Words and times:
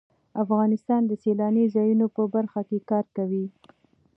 افغانستان 0.43 1.01
د 1.07 1.11
سیلاني 1.23 1.65
ځایونو 1.75 2.05
په 2.15 2.23
برخه 2.35 2.61
کې 2.69 2.79
کار 2.89 3.05
کوي. 3.17 3.45